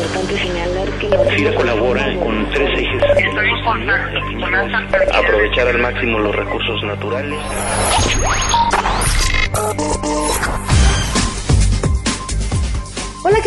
[0.00, 3.02] importante señalar que FIRA colabora con tres ejes.
[5.12, 7.38] Aprovechar al máximo los recursos naturales.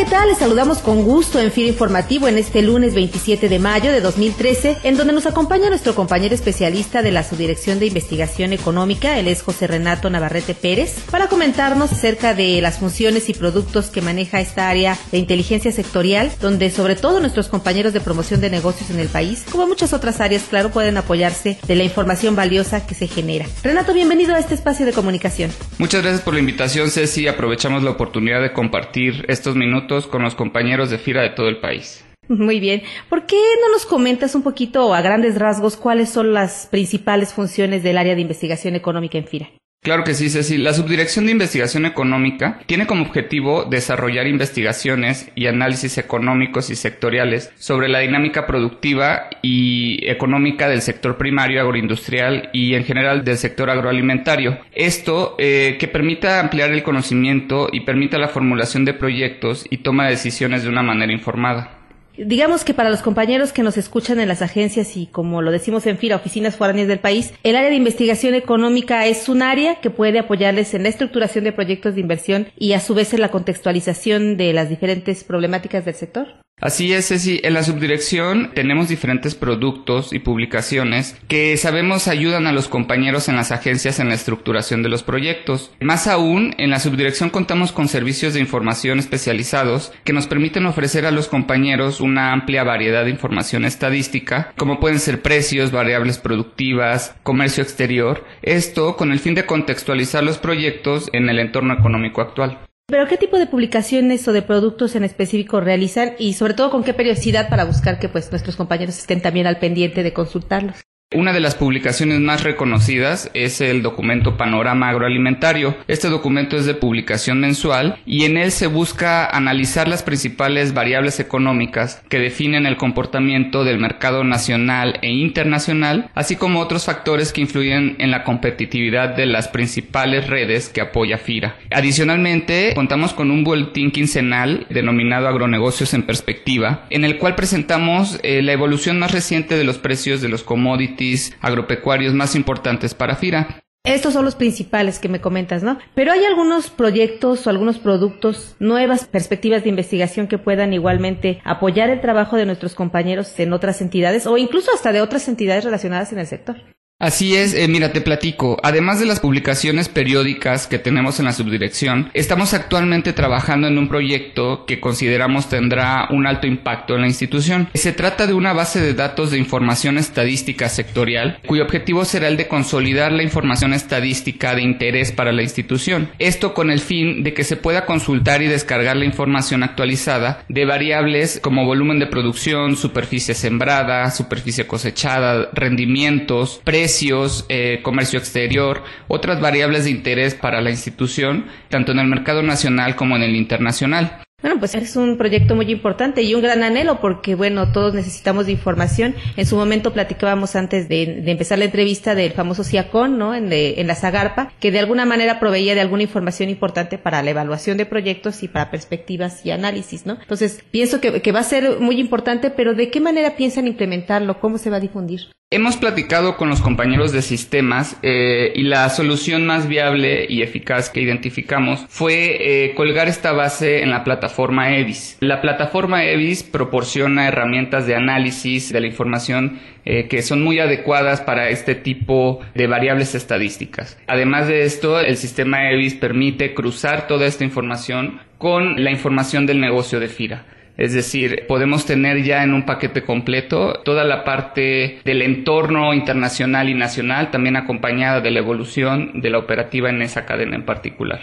[0.04, 0.28] ¿Qué tal?
[0.28, 4.80] Les saludamos con gusto en FIRA Informativo en este lunes 27 de mayo de 2013,
[4.84, 9.42] en donde nos acompaña nuestro compañero especialista de la Subdirección de Investigación Económica, él es
[9.42, 14.68] José Renato Navarrete Pérez, para comentarnos acerca de las funciones y productos que maneja esta
[14.68, 19.08] área de inteligencia sectorial, donde sobre todo nuestros compañeros de promoción de negocios en el
[19.08, 23.46] país, como muchas otras áreas, claro, pueden apoyarse de la información valiosa que se genera.
[23.64, 25.50] Renato, bienvenido a este espacio de comunicación.
[25.78, 27.30] Muchas gracias por la invitación, Ceci.
[27.30, 31.60] Aprovechamos la oportunidad de compartir estos minutos con los compañeros de FIRA de todo el
[31.60, 32.06] país.
[32.28, 32.84] Muy bien.
[33.10, 37.84] ¿Por qué no nos comentas un poquito a grandes rasgos cuáles son las principales funciones
[37.84, 39.50] del área de investigación económica en FIRA?
[39.84, 40.58] Claro que sí, Ceci.
[40.58, 47.52] La Subdirección de Investigación Económica tiene como objetivo desarrollar investigaciones y análisis económicos y sectoriales
[47.58, 53.70] sobre la dinámica productiva y económica del sector primario agroindustrial y en general del sector
[53.70, 54.58] agroalimentario.
[54.72, 60.06] Esto eh, que permita ampliar el conocimiento y permita la formulación de proyectos y toma
[60.06, 61.83] de decisiones de una manera informada.
[62.18, 65.88] Digamos que para los compañeros que nos escuchan en las agencias y como lo decimos
[65.88, 69.90] en FIRA, oficinas foráneas del país, el área de investigación económica es un área que
[69.90, 73.32] puede apoyarles en la estructuración de proyectos de inversión y a su vez en la
[73.32, 76.43] contextualización de las diferentes problemáticas del sector.
[76.64, 77.42] Así es, Ceci.
[77.44, 83.36] En la subdirección tenemos diferentes productos y publicaciones que sabemos ayudan a los compañeros en
[83.36, 85.74] las agencias en la estructuración de los proyectos.
[85.82, 91.06] Más aún, en la subdirección contamos con servicios de información especializados que nos permiten ofrecer
[91.06, 97.14] a los compañeros una amplia variedad de información estadística, como pueden ser precios, variables productivas,
[97.24, 102.60] comercio exterior, esto con el fin de contextualizar los proyectos en el entorno económico actual.
[102.88, 106.84] Pero ¿qué tipo de publicaciones o de productos en específico realizan y sobre todo con
[106.84, 110.82] qué periodicidad para buscar que pues nuestros compañeros estén también al pendiente de consultarlos?
[111.14, 115.78] Una de las publicaciones más reconocidas es el documento Panorama Agroalimentario.
[115.88, 121.20] Este documento es de publicación mensual y en él se busca analizar las principales variables
[121.20, 127.42] económicas que definen el comportamiento del mercado nacional e internacional, así como otros factores que
[127.42, 131.58] influyen en la competitividad de las principales redes que apoya FIRA.
[131.70, 138.42] Adicionalmente, contamos con un boletín quincenal denominado Agronegocios en Perspectiva, en el cual presentamos eh,
[138.42, 141.03] la evolución más reciente de los precios de los commodities
[141.42, 143.64] agropecuarios más importantes para FIRA.
[143.86, 145.78] Estos son los principales que me comentas, ¿no?
[145.94, 151.90] Pero hay algunos proyectos o algunos productos, nuevas perspectivas de investigación que puedan igualmente apoyar
[151.90, 156.14] el trabajo de nuestros compañeros en otras entidades o incluso hasta de otras entidades relacionadas
[156.14, 156.56] en el sector.
[157.04, 158.58] Así es, eh, mira, te platico.
[158.64, 163.90] Además de las publicaciones periódicas que tenemos en la subdirección, estamos actualmente trabajando en un
[163.90, 167.68] proyecto que consideramos tendrá un alto impacto en la institución.
[167.74, 172.38] Se trata de una base de datos de información estadística sectorial, cuyo objetivo será el
[172.38, 176.10] de consolidar la información estadística de interés para la institución.
[176.20, 180.64] Esto con el fin de que se pueda consultar y descargar la información actualizada de
[180.64, 188.84] variables como volumen de producción, superficie sembrada, superficie cosechada, rendimientos, precios, precios, eh, comercio exterior,
[189.08, 193.36] otras variables de interés para la institución, tanto en el mercado nacional como en el
[193.36, 194.20] internacional.
[194.44, 198.46] Bueno, pues es un proyecto muy importante y un gran anhelo porque, bueno, todos necesitamos
[198.46, 199.16] de información.
[199.38, 203.34] En su momento platicábamos antes de, empezar la entrevista del famoso CIACON, ¿no?
[203.34, 207.32] En, en, la Zagarpa, que de alguna manera proveía de alguna información importante para la
[207.32, 210.18] evaluación de proyectos y para perspectivas y análisis, ¿no?
[210.22, 214.40] Entonces, pienso que va a ser muy importante, pero ¿de qué manera piensan implementarlo?
[214.40, 215.22] ¿Cómo se va a difundir?
[215.54, 220.90] Hemos platicado con los compañeros de sistemas eh, y la solución más viable y eficaz
[220.90, 225.18] que identificamos fue eh, colgar esta base en la plataforma EVIS.
[225.20, 231.22] La plataforma EVIS proporciona herramientas de análisis de la información eh, que son muy adecuadas
[231.22, 234.00] para este tipo de variables estadísticas.
[234.08, 239.62] Además de esto, el sistema EVIS permite cruzar toda esta información con la información del
[239.62, 240.46] negocio de FIRA.
[240.78, 246.70] Es decir, podemos tener ya en un paquete completo toda la parte del entorno internacional
[246.70, 251.22] y nacional, también acompañada de la evolución de la operativa en esa cadena en particular.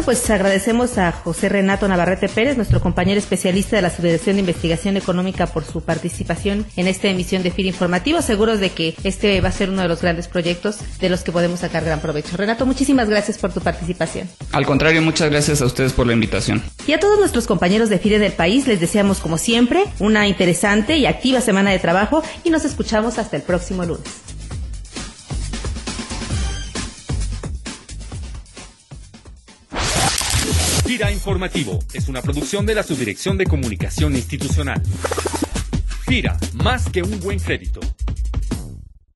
[0.00, 4.40] Bueno, pues agradecemos a José Renato Navarrete Pérez, nuestro compañero especialista de la Subdirección de
[4.40, 8.22] Investigación Económica, por su participación en esta emisión de FIR Informativo.
[8.22, 11.32] Seguros de que este va a ser uno de los grandes proyectos de los que
[11.32, 12.34] podemos sacar gran provecho.
[12.38, 14.26] Renato, muchísimas gracias por tu participación.
[14.52, 16.62] Al contrario, muchas gracias a ustedes por la invitación.
[16.86, 20.96] Y a todos nuestros compañeros de FIRE del país les deseamos, como siempre, una interesante
[20.96, 24.29] y activa semana de trabajo y nos escuchamos hasta el próximo lunes.
[30.90, 34.82] FIRA Informativo es una producción de la Subdirección de Comunicación Institucional.
[36.04, 37.78] FIRA, más que un buen crédito.